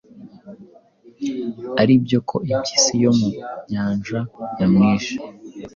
[1.81, 3.29] aribyoko impyisi yo mu
[3.71, 4.19] nyanja
[4.59, 5.15] yamwishe